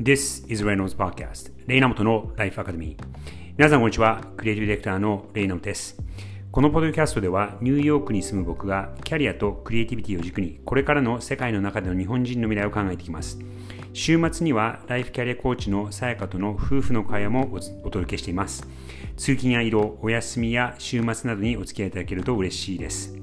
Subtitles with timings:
[0.00, 3.04] This is Reynolds Podcast レイナモトのライフアカデミー
[3.58, 5.98] 皆さんこんにちはクリエイティブディレクターのレイナモトです。
[6.50, 13.40] このポッドキャストではニューヨークに住む僕がキャリアとクリエイティビティを軸にこれからの世界の中での日本人の未来を考えていきます。
[13.92, 17.52] 週末にはライフキャリアコーチのさやかとの夫婦の会話も
[17.84, 18.66] お届けしています。
[19.18, 23.14] 通勤や移動、お休みや週末などにお付き合いいただけると嬉しいです。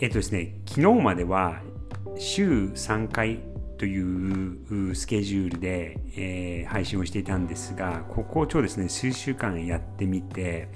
[0.00, 1.62] えっとですね、昨日までは
[2.18, 3.40] 週3回
[3.82, 10.68] というスケジュールで、えー、配信をしていたんですが、ここをちょうですね、数週間やってみて、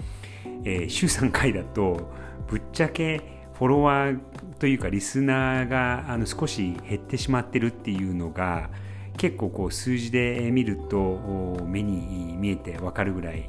[0.65, 2.11] えー、週3回だと、
[2.49, 3.23] ぶっちゃけ
[3.55, 4.19] フォロワー
[4.59, 8.71] というかリスナーがあの少し減ってしまってるっていうのが、
[9.19, 13.49] 結構こう数字で見ると目に見えてわかるぐらい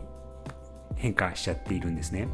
[0.98, 2.28] 変化しちゃっているんですね。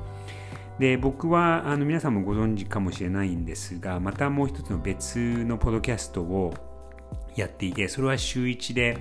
[0.77, 6.72] で僕はあの皆さんもご存知かもしれないんですがまたもう一つの別のポドキャストを
[7.35, 8.97] やっていて、それは週1で、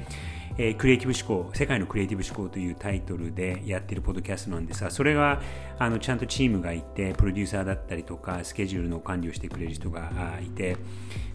[0.58, 5.40] えー、クリエイティブ思考、世界のクリエイティブ思考というタイトルでやってるポッドキャストなんですが、それが
[5.78, 10.10] あのちゃんとチームがいて、プロデューサーだったりとか、スケジュールの管理をしてくれる人が
[10.44, 10.76] いて、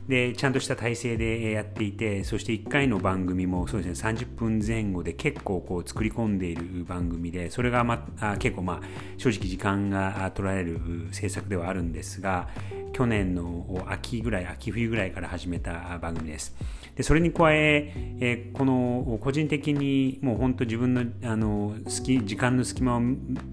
[0.08, 8.82] で、ちゃんとした体制でやっていて、そして1回の番組もそうですね、30分前後で結構こう作り込んでいる番組で、それが、ま、あ結構まあ
[9.18, 10.80] 正直時間が取られる
[11.12, 12.48] 制作ではあるんですが、
[12.94, 16.56] 去年の秋ぐらい、秋冬ぐらいから始めた番組です。
[16.98, 22.98] でそれに加ええこの個人的にもう本当自分のあの好き時間の隙間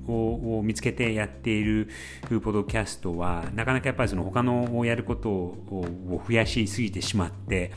[0.07, 1.91] を見つけてやっている
[2.23, 7.73] ポッドキャストはなかなかやっぱりその他のやることを増やしすぎてしまって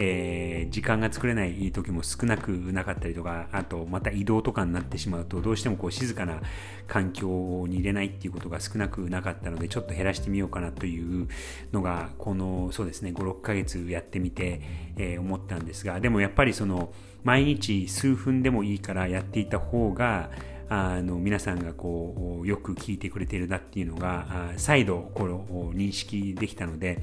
[0.00, 6.40] えー、時間が作れない時も少なくなかったりとか、あとまた移動とかになってしまうと、どうしてもこう静かな
[6.86, 11.28] 環境に入れないっていうことが少なくなかったので、ちょっと減らしてみようかなというう
[11.72, 14.60] のが、このそうですね、5、6ヶ月やってみて、
[14.96, 16.92] えー、思ったんですが、でもやっぱりその、
[17.24, 20.30] 毎日数分でもいいからやっていた方が、
[20.70, 27.02] あの皆さんがこうよく聞いてくれているなっていうのが再度これを認識できたので、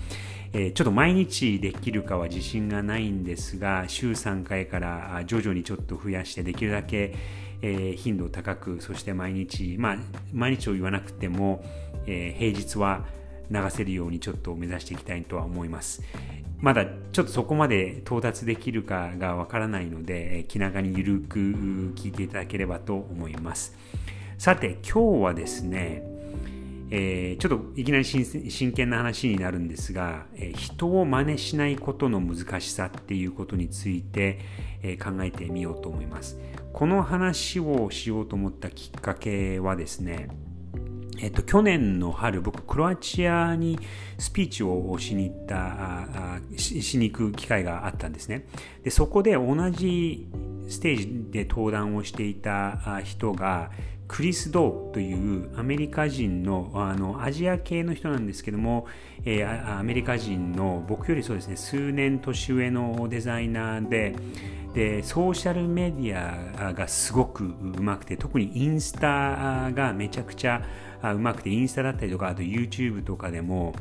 [0.53, 7.15] えちょっと毎日できるかは自信がないんですが週3回から徐々にちょっと増やしてできるだけ、
[7.63, 9.97] え頻度を高くそして毎日まあ
[10.31, 11.63] 毎日を言わなくても、
[12.05, 13.05] え平日は
[13.51, 16.03] 流せるようにちょっと目指していきたいとは思います。
[16.59, 21.39] まだちょっとそこまで到達できるかがわからないので、気長にゆるく
[21.95, 23.77] 聞いていただければと思います。
[24.37, 26.03] さて、今日はですね、
[26.91, 34.39] えー、ちょっといきなり真剣な話になるんですが、えー、人を真似しないことの難しさっていうことについて、
[34.83, 36.37] えー、考えてみようと思います。
[36.73, 40.29] この話をしようと思ったきっかけはですね、
[41.19, 43.79] えっと、去年の春、僕、クロアチアに
[44.17, 48.45] スピーチをしに行った、ししに行く機会があったんですね。
[48.83, 50.27] で、そこで同じ
[50.67, 53.71] ステージで登壇をしていた人が、
[54.07, 58.87] クリス・ドーというアメリカ人のあのアジア系の人なんですけども、
[59.25, 64.15] えー、アメリカ人の僕よりそうですね数年年上のデザイナーで
[64.75, 70.61] でソーシャルメディアがすごくうまくて特にインスタがめちゃくちゃ
[71.01, 73.73] うまくてインスタだったりとかあと YouTube とかでも、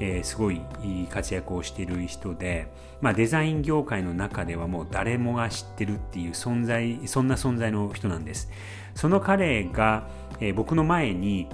[0.00, 0.60] えー、すごい
[1.08, 8.50] 活躍をしている人で、まあ、デザイン業界の中ではもう誰もが知ってるっていう存在そんな存在の人なんです。
[8.94, 10.08] その彼が、
[10.40, 11.48] えー、僕の前に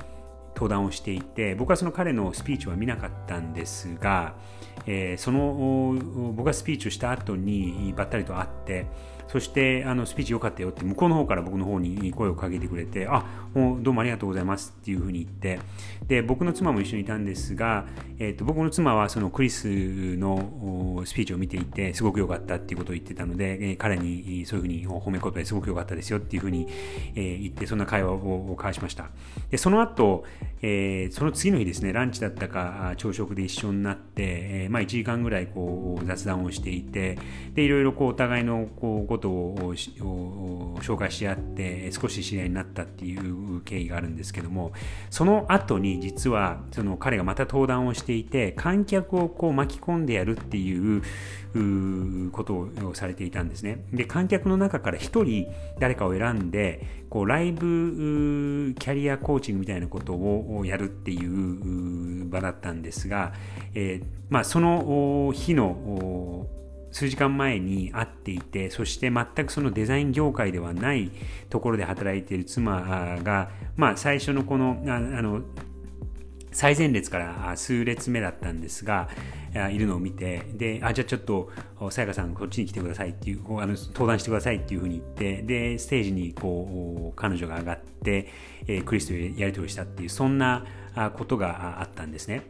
[0.54, 4.34] 登壇をしていて僕はその彼のスピーチは見なかったんですが、
[4.86, 8.86] えー、その僕がスピーチをした後にばったりと会って
[9.28, 13.24] そしてあのスピーチ良かったよって向こうの方から僕の方に声をかけてくれてあ
[13.54, 15.60] どうもありがとうございますっていうふうに言って
[16.06, 17.86] で僕の妻も一緒にいたんですが、
[18.18, 19.68] えーと、僕の妻はそのクリス
[20.16, 26.66] のスピーチを見ていてすごく良かったっていうことを言ってたので、えー、彼にそういうふうに褒め言葉ですごく良かったですよっていうふうに、
[27.14, 29.10] えー、言ってそんな会話を交わしました。
[29.50, 30.24] でその後、
[30.62, 37.18] えー、その次の日ですねランチだったか朝食で一緒になって、えーまあ、1時間ぐらいこう雑談をしていて
[37.54, 39.74] でいろいろこうお互いのこうことを
[40.80, 44.72] 紹介し合って少し知り合いになったっていう経緯があるんですけども
[45.10, 51.02] その後に実はその彼がまた登壇をしていて観客をこう巻き込んでやるっていう
[52.30, 53.84] ことをされていたんですね。
[53.92, 55.46] で観客の中から1人
[55.80, 63.32] 誰かを選んでこうライブキャリアコーチングみたいなことをやるっていう場だったんですが、
[63.74, 66.46] えーまあ、その日の
[66.90, 71.10] 数時間前に会っていて、そして全くそのデザイン業界ではない
[71.50, 75.42] ところで働いている妻が、まあ最初のこの、あの、
[76.50, 79.08] 最前列から数列目だったんですが、
[79.70, 81.50] いるのを見て、で、あ、じゃあちょっと、
[81.90, 88.28] さやかさんこっちに来てくださいっていう、あの登壇してくださいっていうふうに言って、で、ステージにこう、彼女が上がって、
[88.66, 90.64] えクリスとやり取りしたっていう、そんな
[91.16, 92.42] ことがあったんですね。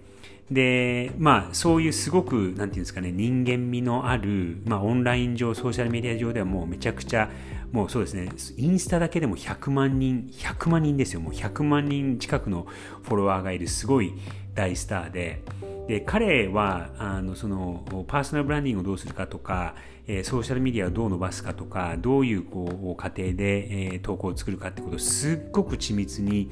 [0.51, 7.31] で、まあ、そういうすごく、なんていうんですかね、人間味のある、まあ、オンライン上、ソーシャルメディア上ではもうめちゃくちゃ、
[7.71, 12.67] もうそうですね、インスタだけでも100万人、100万人ですよ、もう100万人近くの
[13.03, 14.15] フォロワーがいるすごい
[14.55, 15.43] 大スターで、
[15.89, 19.75] で彼はあのそのパーソナルブランディングをどうするかとか、
[20.07, 26.51] えー、ソーシャルメディアをどう伸ばすかとかどういうこう過程で、えー、投稿を作るかってことをすっごく緻密に、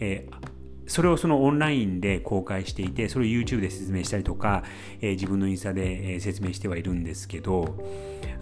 [0.00, 0.34] えー、
[0.86, 4.64] それをそのオンラインで公開していて、それを YouTube で説明したりとか、
[5.00, 7.76] えー、自分のインスタで、説明してはいるんですけど、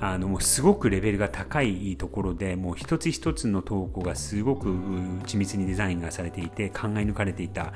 [0.00, 7.70] あの、もうすごくレベルが高いところで、もう一つ一つの投稿がすごく緻密にデザインがされていて、考え抜かれていた、考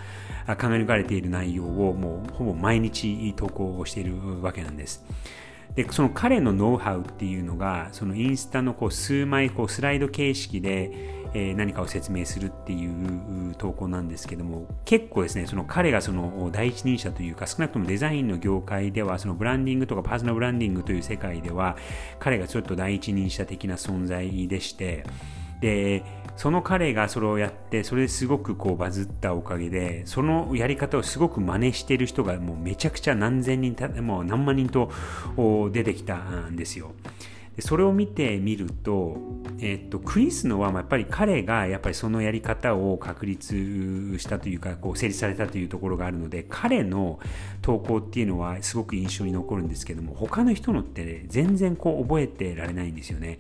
[0.47, 5.05] え抜かれている内容をもうほぼ毎日投稿をしているわけなんです。
[5.77, 21.77] でその彼のノウハウっていうのがそのインスタのこう数枚こうスライド形式で、え何かを説明するっていう投稿なんですけども結構ですねその彼がその第一人者というか少なくともデザインの業界ではそのブランディングとかパーソナルブランディングという世界では
[22.21, 25.05] 彼がちょっと第一人者的な存在でして
[25.61, 26.03] で
[26.37, 34.91] その彼がそれをやってそれですごくこうバズったおかげでそのやり方をすごく真似している人がもうめちゃくちゃ何千人もう何万人と
[35.73, 36.93] 出てきたんですよ。
[37.57, 39.17] でそれを見てみると、
[39.61, 47.19] えっと、クリスのはやっぱり彼がやっぱりそのやり方を確立したというかこう成立されたというところがあるので彼の
[47.63, 53.39] 投稿っていうのはすごく印象に残るんですけども他の人のって、全然こう覚えてられないんですよね。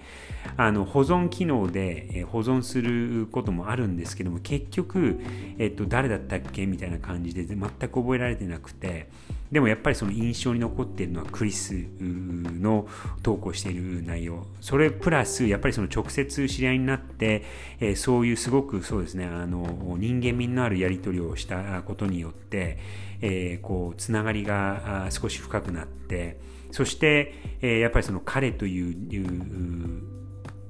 [0.56, 5.20] あの保存機能で保存することもあるんですけども結局、
[5.58, 9.08] えっと、誰だったっけみたいな感じで全く覚えられてなくて
[9.50, 12.88] でもやっぱりその印象に残っているのはクリスの
[13.22, 17.44] 投稿している内容それプラスやっぱりその直接知り合いになって、
[17.80, 22.78] えー、そういうすごくそうですねあの人間味のあるやり取りをしたことによって、
[23.20, 26.40] えー、こうつながりが少し深くなって
[26.72, 30.16] そして、えー、やっぱりその彼という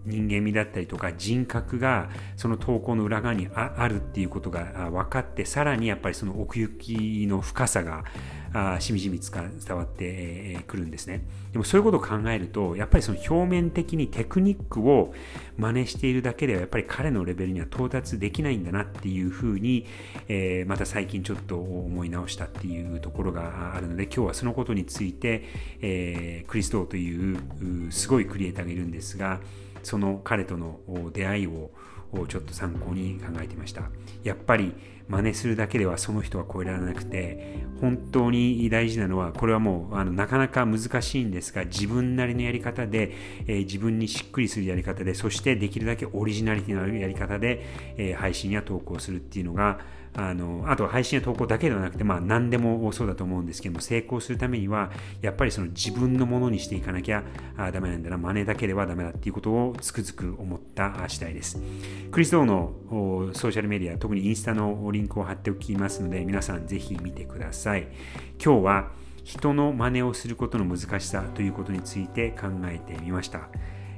[0.06, 8.04] 人間味だったりとか人格がその投稿の裏側にあるっていうことが分かってさらにやっぱりその奥行きの深さが
[8.80, 11.22] しみじみ伝わってくるんですね。
[11.52, 15.14] でもそういうことを考えるとやっぱりその表面的にテクニックを
[15.58, 19.86] 真似しているだけではやっぱり彼のレベルには到達できないんだなっていうふうに、
[20.28, 25.44] えー、また最近ちょっと思い直したっていうところがあるので今日はそのことについて、
[25.80, 29.40] えー、クリストーというすごいクリエイターがいるんですが
[29.86, 30.80] その彼との
[31.12, 31.70] 出会いを
[32.12, 33.82] をちょっと参考に考えてました。
[34.22, 34.74] やっぱり
[35.08, 43.12] 真似するだけではその人は超えられなくて本当に大事なのはこれはもうあのなかなか難しいんですが自分なりのやり方で、
[43.46, 47.64] えー、自分にしっくりするやり方でそしてできるだけオリジナリティのあるやり方で、
[47.96, 49.78] えー、配信や投稿するっていうのが
[50.18, 57.22] あのあとは配信や投稿だけではなくて、まあ、何でもそうだと思うんですけども成功するためにはやっぱりその自分のものにしていかなきゃ
[57.56, 61.60] ダメなんだな真似だけではダメだっていうことをつくづく思った次第です。
[62.10, 67.88] クリスドーのソーシャルメディア特にインスタのリンクを貼っておきますので皆さんぜひ見てください。
[68.42, 68.90] 今日は
[69.24, 73.48] 人の真似をすることの難しさということについて考えてみました。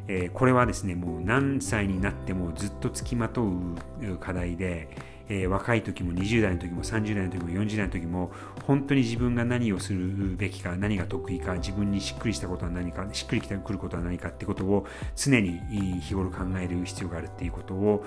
[0.08, 4.88] えこれはですねもう何歳になってもずっとつきまとう課題で
[5.28, 8.32] えー、若い時も20代の時も30代の時も40代の時も
[8.64, 15.60] 本当に自分が何をするべきか何が得意か自分にしっくりしたことは何かしっくりきてくることは何かってことを常に
[16.00, 18.04] 日頃考える必要があるっていうことを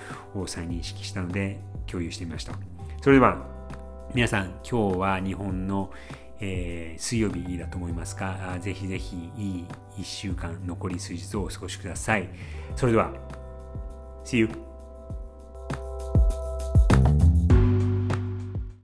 [0.48, 2.54] 再認識したので共有してみました
[3.01, 3.46] それでは
[4.13, 5.92] 皆さん今日は日本の
[6.42, 9.66] えー、水曜日だと思いますが、ぜひぜひいい
[10.00, 12.28] 1週間、残り数日をお過ごしください。
[12.75, 13.13] それでは、
[14.25, 14.71] See you!